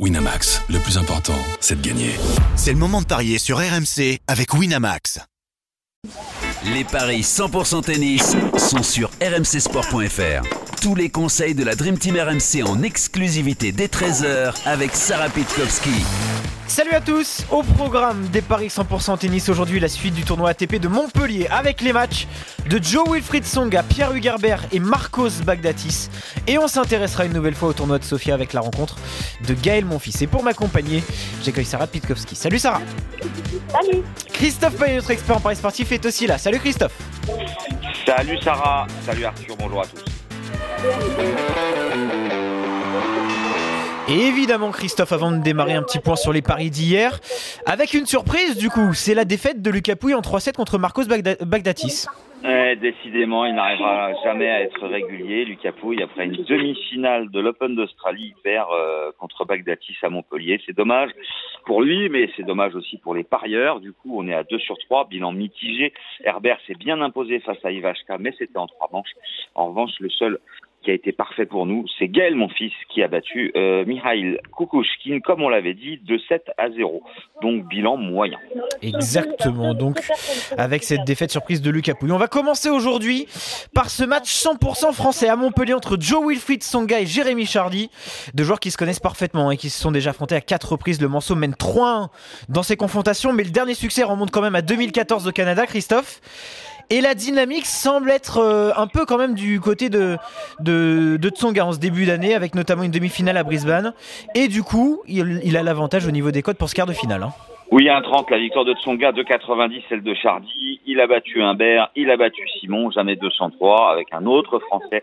[0.00, 2.16] Winamax, le plus important, c'est de gagner.
[2.56, 5.20] C'est le moment de parier sur RMC avec Winamax.
[6.64, 10.73] Les paris 100% tennis sont sur rmcsport.fr.
[10.84, 15.88] Tous les conseils de la Dream Team RMC en exclusivité dès 13h avec Sarah Pitkowski.
[16.66, 20.74] Salut à tous, au programme des Paris 100% tennis aujourd'hui la suite du tournoi ATP
[20.74, 22.28] de Montpellier avec les matchs
[22.68, 26.10] de Joe Wilfried Songa, Pierre Hugerbert et Marcos Bagdatis
[26.46, 28.98] et on s'intéressera une nouvelle fois au tournoi de Sofia avec la rencontre
[29.48, 31.02] de Gaël Monfils et pour m'accompagner
[31.42, 32.36] j'accueille Sarah Pitkowski.
[32.36, 32.82] Salut Sarah
[33.72, 34.02] Salut
[34.34, 36.36] Christophe Payet, notre expert en Paris sportif est aussi là.
[36.36, 36.92] Salut Christophe
[38.04, 40.03] Salut Sarah, salut Arthur, bonjour à tous.
[44.06, 47.18] Et évidemment Christophe, avant de démarrer un petit point sur les paris d'hier,
[47.64, 51.04] avec une surprise du coup, c'est la défaite de Lucas Pouille en 3-7 contre Marcos
[51.04, 52.06] Bagda- Bagdatis.
[52.80, 58.34] Décidément, il n'arrivera jamais à être régulier, Lucas Pouille, après une demi-finale de l'Open d'Australie,
[58.42, 60.60] perd euh, contre Bagdatis à Montpellier.
[60.66, 61.10] C'est dommage
[61.64, 63.80] pour lui, mais c'est dommage aussi pour les parieurs.
[63.80, 65.94] Du coup, on est à 2 sur 3, bilan mitigé.
[66.24, 69.14] Herbert s'est bien imposé face à Ivashka, mais c'était en trois manches.
[69.54, 70.38] En revanche, le seul
[70.84, 74.38] qui a été parfait pour nous, c'est Gaël, mon fils, qui a battu euh, Mikhail
[74.56, 77.02] Kukushkin, comme on l'avait dit, de 7 à 0.
[77.42, 78.38] Donc, bilan moyen.
[78.82, 79.98] Exactement, donc
[80.58, 82.12] avec cette défaite surprise de Lucas Pouille.
[82.12, 83.26] On va commencer aujourd'hui
[83.74, 87.90] par ce match 100% français à Montpellier entre Joe Wilfried Songa et Jérémy Chardy,
[88.34, 91.00] deux joueurs qui se connaissent parfaitement et qui se sont déjà affrontés à quatre reprises.
[91.00, 92.08] Le Manceau mène 3-1
[92.48, 96.20] dans ces confrontations, mais le dernier succès remonte quand même à 2014 au Canada, Christophe.
[96.90, 100.16] Et la dynamique semble être euh, un peu quand même du côté de,
[100.60, 103.94] de, de Tsonga en ce début d'année, avec notamment une demi-finale à Brisbane.
[104.34, 107.22] Et du coup, il, a l'avantage au niveau des codes pour ce quart de finale.
[107.22, 107.32] hein.
[107.70, 110.80] Oui, 1,30, la victoire de Tsonga, 2,90, celle de Chardy.
[110.86, 115.02] Il a battu Humbert, il a battu Simon, jamais 203, avec un autre Français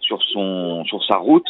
[0.00, 1.46] sur son sur sa route.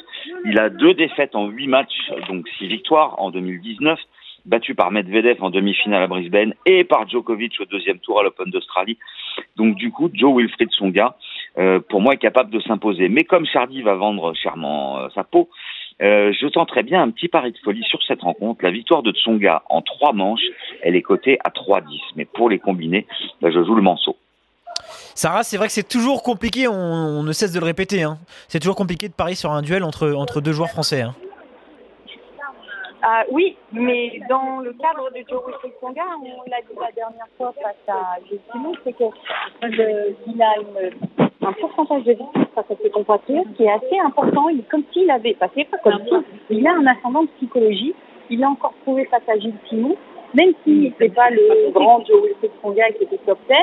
[0.47, 3.99] Il a deux défaites en huit matchs, donc six victoires en 2019,
[4.45, 8.51] battu par Medvedev en demi-finale à Brisbane et par Djokovic au deuxième tour à l'Open
[8.51, 8.99] d'Australie.
[9.57, 11.17] Donc du coup, Joe Wilfried Tsonga,
[11.59, 13.09] euh, pour moi, est capable de s'imposer.
[13.09, 15.49] Mais comme Chardy va vendre chèrement euh, sa peau,
[16.03, 18.65] euh, je tenterais bien un petit pari de folie sur cette rencontre.
[18.65, 20.41] La victoire de Tsonga en trois manches,
[20.83, 21.83] elle est cotée à 3-10.
[22.17, 23.07] Mais pour les combiner,
[23.41, 24.17] bah, je joue le manceau.
[25.15, 28.03] Sarah, c'est vrai que c'est toujours compliqué, on, on ne cesse de le répéter.
[28.03, 28.19] hein.
[28.49, 31.03] C'est toujours compliqué de parier sur un duel entre, entre deux joueurs français.
[31.03, 31.15] hein.
[33.05, 35.43] Ah, Oui, mais dans le cadre de Joe
[35.81, 40.55] Songa, on l'a dit la dernière fois face à Justinus, c'est que euh, il a
[41.43, 44.49] un pourcentage de victoire face à ses compatriotes qui est assez important.
[44.51, 46.15] Il, comme s'il avait, enfin, c'est pas comme si,
[46.51, 47.93] il a un ascendant de psychologie.
[48.31, 49.97] Il a encore prouvé face à Gilles Simon,
[50.35, 52.31] même si c'est pas le grand Joe
[52.63, 53.57] Songa qui était top 10.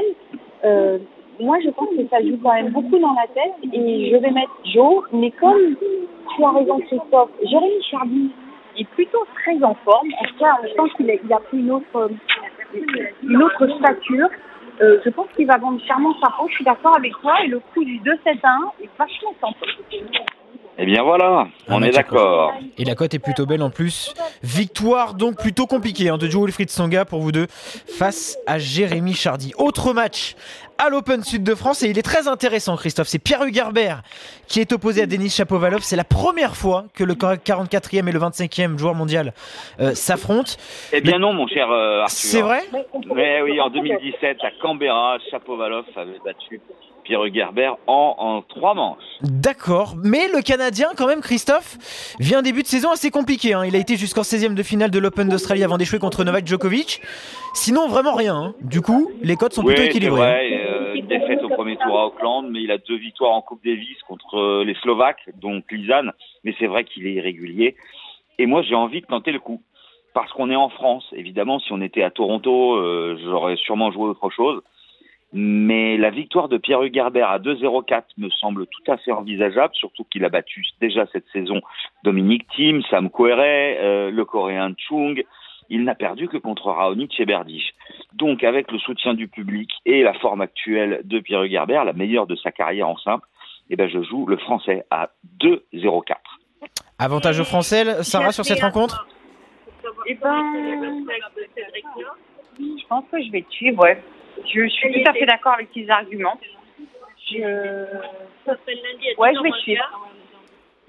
[0.66, 0.97] Euh,
[1.39, 4.31] moi, je pense que ça joue quand même beaucoup dans la tête et je vais
[4.31, 5.78] mettre Joe, mais comme
[6.35, 8.31] tu as raison, Christophe, Jérémy Chardy
[9.49, 10.09] très en forme.
[10.19, 12.11] En tout cas, je pense qu'il a, il a pris une autre,
[13.23, 14.27] une autre stature.
[14.81, 16.47] Euh, je pense qu'il va vendre charmant sa peau.
[16.47, 17.33] Je suis d'accord avec toi.
[17.43, 18.13] Et le coup du 2-7-1
[18.81, 19.65] est vachement sympa.
[20.81, 22.53] Eh bien voilà, Un on est d'accord.
[22.77, 24.13] Et la cote est plutôt belle en plus.
[24.41, 29.13] Victoire donc plutôt compliquée hein, de Joe Wilfried Songa pour vous deux face à Jérémy
[29.13, 29.51] Chardy.
[29.57, 30.35] Autre match
[30.79, 33.07] à l'Open Sud de France et il est très intéressant Christophe.
[33.07, 34.01] C'est Pierre Hugerbert
[34.47, 35.81] qui est opposé à Denis Chapovalov.
[35.84, 39.34] C'est la première fois que le 44e et le 25e joueur mondial
[39.79, 40.53] euh, s'affrontent.
[40.94, 42.16] Eh bien non, mon cher euh, Arthur.
[42.17, 42.62] C'est vrai?
[43.13, 46.62] Mais oui, en 2017, à Canberra, Chapovalov avait battu
[47.03, 49.01] Pierre Gerber en, en trois manches.
[49.22, 51.78] D'accord, mais le Canadien quand même Christophe
[52.19, 53.53] vient un début de saison assez compliqué.
[53.53, 53.66] hein.
[53.66, 57.01] Il a été jusqu'en 16e de finale de l'Open d'Australie avant d'échouer contre Novak Djokovic.
[57.56, 58.35] Sinon vraiment rien.
[58.35, 58.53] hein.
[58.61, 59.94] Du coup, les cotes sont Oui, plutôt c'est
[61.09, 64.36] défaite au premier tour à Auckland, mais il a deux victoires en Coupe Davis contre
[64.36, 67.75] euh, les Slovaques, donc Lizane, mais c'est vrai qu'il est irrégulier.
[68.38, 69.62] Et moi, j'ai envie de tenter le coup.
[70.14, 74.06] Parce qu'on est en France, évidemment, si on était à Toronto, euh, j'aurais sûrement joué
[74.09, 74.62] autre chose.
[75.31, 80.03] Mais la victoire de Pierre Hugerbert à 2-0-4 me semble tout à fait envisageable, surtout
[80.06, 81.62] qu'il a battu déjà cette saison
[82.03, 85.24] Dominique Thiem, Sam Querrey, euh, le Coréen Chung.
[85.69, 87.73] Il n'a perdu que contre Raonic et Berdych.
[88.13, 92.25] Donc, avec le soutien du public et la forme actuelle de Pierre Hugerbert, la meilleure
[92.27, 93.27] de sa carrière en simple,
[93.69, 96.16] eh ben, je joue le français à 2-0-4.
[96.97, 99.07] Avantage aux Français, Sarah, sur cette rencontre?
[100.07, 100.43] Eh ben,
[102.59, 104.03] je pense que je vais te suivre, ouais.
[104.45, 106.39] Je suis tout à fait d'accord avec tes arguments.
[107.29, 107.37] Je...
[109.17, 110.09] Ouais, je vais te suivre.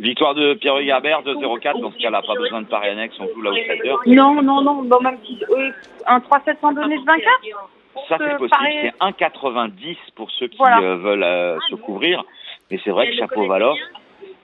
[0.00, 1.80] Victoire de Pierre Hugerbert, 2-0-4.
[1.80, 3.94] Dans ce cas-là, pas besoin de pari annexe, on joue l'outsider.
[4.06, 5.70] Non, non, non, bon, même si oui,
[6.06, 7.68] un 3-7 sans donner de vainqueur
[8.08, 8.48] Ça, c'est Euh, possible.
[8.50, 8.78] pareil.
[8.82, 10.80] C'est 1,90 pour ceux qui Voilà.
[10.80, 12.24] euh, veulent euh, se couvrir.
[12.70, 13.76] Mais c'est vrai que Chapovalov,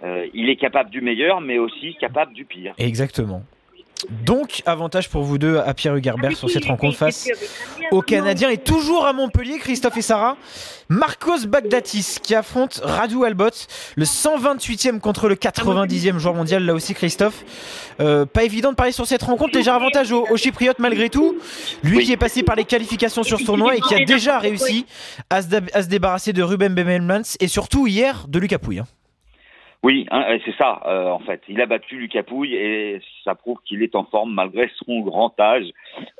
[0.05, 2.75] euh, il est capable du meilleur, mais aussi capable du pire.
[2.79, 3.41] Exactement.
[4.25, 7.28] Donc, avantage pour vous deux à Pierre Hugerbert sur cette rencontre face
[7.90, 8.50] aux Canadiens.
[8.50, 10.37] Et toujours à Montpellier, Christophe et Sarah,
[10.88, 13.50] Marcos Bagdatis qui affronte Radu Albot,
[13.96, 16.64] le 128e contre le 90e joueur mondial.
[16.64, 17.44] Là aussi, Christophe.
[18.00, 19.52] Euh, pas évident de parler sur cette rencontre.
[19.54, 21.37] Déjà avantage au, au Chypriote malgré tout.
[21.82, 24.84] Lui qui est passé par les qualifications sur ce tournoi et qui a déjà réussi
[25.31, 28.81] à se, à se débarrasser de Ruben Bemelmans et surtout hier de Lucas Pouille.
[28.81, 28.87] hein.
[29.86, 31.42] Oui, hein, c'est ça, euh, en fait.
[31.46, 35.38] Il a battu Lucas Pouille et ça prouve qu'il est en forme malgré son grand
[35.38, 35.66] âge.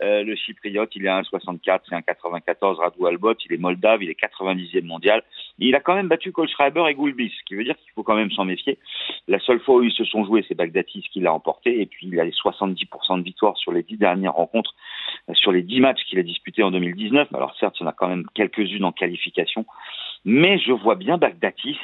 [0.05, 4.05] Euh, le Chypriote, il est à 1,64, c'est un 94 Radu Albot, il est moldave,
[4.05, 5.25] il est 90e mondial.
[5.59, 8.15] Il a quand même battu Kohlschreiber et Goulbis, ce qui veut dire qu'il faut quand
[8.15, 8.79] même s'en méfier.
[9.27, 12.07] La seule fois où ils se sont joués, c'est Bagdatis qui l'a emporté et puis
[12.07, 14.77] il a les 70% de victoires sur les 10 dernières rencontres,
[15.29, 17.35] euh, sur les 10 matchs qu'il a disputés en 2019.
[17.35, 19.67] Alors certes, il y en a quand même quelques-unes en qualification,
[20.25, 21.81] mais je vois bien Bagdatis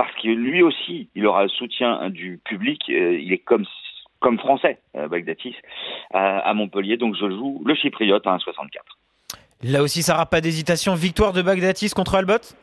[0.00, 2.80] parce que lui aussi, il aura le soutien du public.
[2.88, 3.66] Euh, il est comme
[4.20, 5.54] comme français, euh, Bagdatis,
[6.14, 6.96] à, à Montpellier.
[6.96, 8.78] Donc je joue le Chypriote à 1,64.
[9.62, 10.94] Là aussi, Sarah, pas d'hésitation.
[10.94, 12.56] Victoire de Bagdatis contre Albot?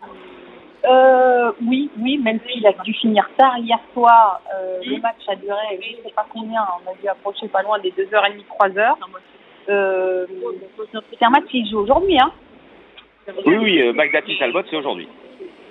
[0.85, 5.35] Euh, oui, oui, même s'il a dû finir tard hier soir, euh, le match a
[5.35, 8.95] duré, je ne sais pas combien, on a dû approcher pas loin des 2h30, 3h.
[9.69, 10.25] Euh,
[10.89, 12.31] c'est un match qui joue aujourd'hui, hein.
[13.45, 15.07] Oui, oui, euh, Bagdatis Albot, c'est aujourd'hui.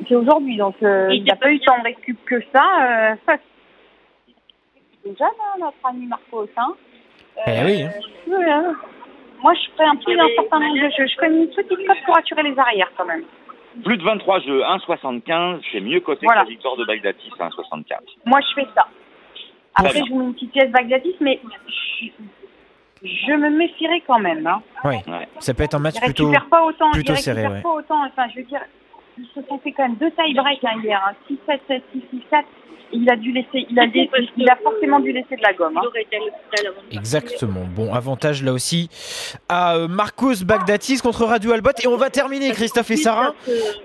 [0.08, 2.62] C'est aujourd'hui, donc euh, il n'y a pas eu tant de récup que ça.
[2.82, 3.36] Euh, ça
[5.02, 6.74] c'est déjà là, notre ami Marcos, hein.
[7.46, 7.90] Eh oui, hein.
[8.26, 8.74] oui, hein.
[9.42, 11.06] Moi, je ferais un peu un certain nombre de jeux.
[11.06, 13.22] Je ferais une petite cote pour assurer les arrières, quand même.
[13.84, 16.42] Plus de 23 jeux, 1,75, c'est mieux coté Voilà.
[16.42, 17.84] que la victoire de Bagdatis à 1,75.
[18.24, 18.86] Moi, je fais ça.
[19.74, 21.38] Après, je vous mets une petite pièce Bagdatis, mais
[21.68, 22.06] je,
[23.04, 24.46] je me méfierais quand même.
[24.46, 24.62] Hein.
[24.84, 25.28] Oui, Ouais.
[25.40, 26.32] ça peut être un match Il plutôt.
[26.50, 26.90] pas autant.
[26.92, 27.60] plutôt il serré, ouais.
[27.60, 28.04] pas autant.
[28.06, 28.62] Enfin, je veux dire,
[29.18, 31.00] ils se sont fait quand même deux tie-break hein, hier.
[31.08, 31.14] Hein,
[31.48, 32.44] 6-7, 7, 6, 6, 4.
[32.92, 35.52] Et il a dû laisser, il a, dé- il a forcément dû laisser de la
[35.54, 35.76] gomme.
[35.76, 35.80] Hein.
[36.92, 37.62] Exactement.
[37.74, 38.88] Bon, avantage là aussi
[39.48, 41.70] à euh, Marcos Bagdatis contre Radu Albot.
[41.82, 43.34] Et on va terminer, Christophe et Sarah,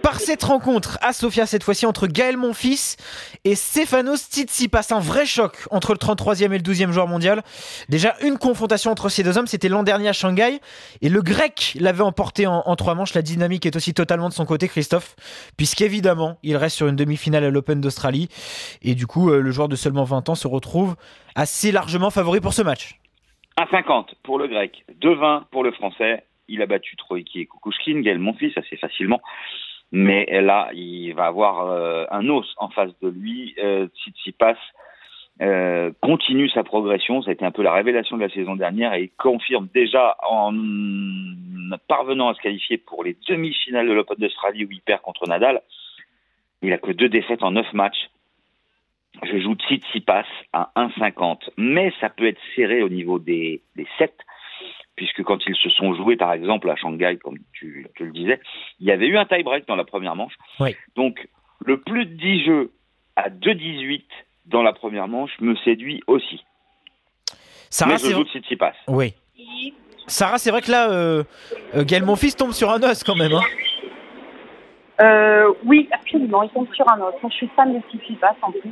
[0.04, 2.96] par cette rencontre à Sofia, cette fois-ci entre Gaël Monfils
[3.44, 4.90] et Stefanos Tsitsipas.
[4.92, 7.42] Un vrai choc entre le 33e et le 12e joueur mondial.
[7.90, 10.60] Déjà, une confrontation entre ces deux hommes, c'était l'an dernier à Shanghai.
[11.02, 13.16] Et le grec l'avait emporté en, en trois manches.
[13.16, 15.16] La dynamique est aussi totalement de son côté, Christophe,
[15.58, 18.28] puisqu'évidemment, il reste sur une demi-finale à l'Open d'Australie.
[18.82, 20.96] Et du coup, euh, le joueur de seulement 20 ans se retrouve
[21.36, 23.00] assez largement favori pour ce match.
[23.58, 26.24] 1,50 pour le grec, 2,20 pour le français.
[26.48, 29.22] Il a battu Troïki et Kukushkin, Gaël Monfils, assez facilement.
[29.92, 33.56] Mais là, il va avoir euh, un os en face de lui.
[33.62, 34.56] Euh, Tsitsipas
[36.02, 37.24] continue sa progression.
[37.24, 40.16] Ça a été un peu la révélation de la saison dernière et il confirme déjà
[40.22, 40.52] en
[41.78, 45.62] parvenant à se qualifier pour les demi-finales de l'Open d'Australie où il perd contre Nadal.
[46.62, 48.10] Il a que deux défaites en neuf matchs.
[49.24, 51.50] Je joue Tsitsipas à 1,50.
[51.58, 54.14] Mais ça peut être serré au niveau des, des sets,
[54.96, 58.40] puisque quand ils se sont joués, par exemple, à Shanghai, comme tu, tu le disais,
[58.80, 60.34] il y avait eu un tie-break dans la première manche.
[60.60, 60.76] Oui.
[60.96, 61.28] Donc,
[61.60, 62.72] le plus de 10 jeux
[63.16, 64.04] à 2,18
[64.46, 66.44] dans la première manche me séduit aussi.
[67.88, 68.74] Mais je joue Tsitsipas.
[68.88, 69.14] Oui.
[70.08, 71.24] Sarah, c'est vrai que là, euh,
[71.76, 73.34] euh, Gaël Monfils tombe sur un os quand même.
[73.34, 73.42] Hein.
[75.02, 76.44] Euh, oui, absolument.
[76.44, 76.98] Il tombe sur un.
[76.98, 78.72] Moi, je suis fan de Tsitsipas en plus.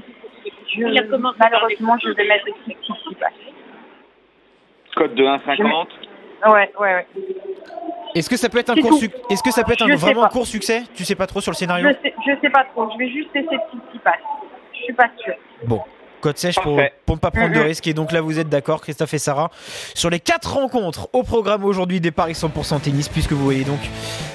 [0.72, 0.82] Je,
[1.40, 3.28] malheureusement, je vais mettre Tsitsipas.
[4.96, 5.88] Code de 1,50.
[6.46, 7.08] Ouais, ouais, ouais.
[8.16, 8.98] Est-ce que ça peut être un court, tout.
[8.98, 10.30] suc- est-ce que ça peut être un vraiment pas.
[10.30, 10.84] court succès?
[10.96, 11.88] Tu sais pas trop sur le scénario?
[11.90, 12.90] Je sais, je sais pas trop.
[12.92, 14.18] Je vais juste laisser Tsitsipas.
[14.74, 15.36] Je suis pas sûre.
[15.66, 15.82] Bon.
[16.20, 17.88] Code sèche pour, ne pas prendre de risques.
[17.88, 19.50] Et donc là, vous êtes d'accord, Christophe et Sarah,
[19.94, 23.80] sur les quatre rencontres au programme aujourd'hui des Paris 100% tennis, puisque vous voyez donc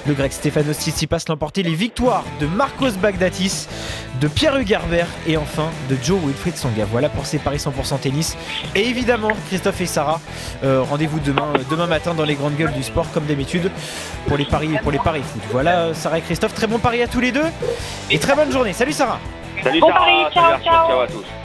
[0.07, 3.67] le grec Stefanos Tsitsipas l'emporter, les victoires de Marcos Bagdatis,
[4.19, 6.85] de Pierre Hugerbert et enfin de Joe Wilfried Songa.
[6.85, 8.37] Voilà pour ces Paris 100% tennis.
[8.75, 10.19] Et évidemment, Christophe et Sarah,
[10.63, 13.71] euh, rendez-vous demain, euh, demain matin dans les grandes gueules du sport, comme d'habitude,
[14.27, 15.41] pour les paris, pour les paris foot.
[15.51, 17.45] Voilà, euh, Sarah et Christophe, très bon pari à tous les deux
[18.09, 18.73] et très bonne journée.
[18.73, 19.19] Salut Sarah.
[19.63, 20.87] Salut Bon Sarah, pari, salut ciao, ciao.
[20.89, 21.44] ciao à tous.